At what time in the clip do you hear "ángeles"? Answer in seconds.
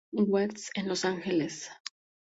1.05-1.69